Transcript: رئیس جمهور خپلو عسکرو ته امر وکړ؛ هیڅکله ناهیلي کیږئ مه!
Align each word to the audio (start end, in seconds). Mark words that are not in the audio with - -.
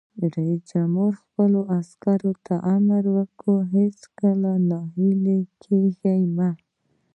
رئیس 0.35 0.59
جمهور 0.71 1.11
خپلو 1.23 1.59
عسکرو 1.79 2.31
ته 2.45 2.53
امر 2.75 3.03
وکړ؛ 3.15 3.55
هیڅکله 3.75 4.51
ناهیلي 4.69 5.39
کیږئ 5.63 6.21
مه! 6.35 6.49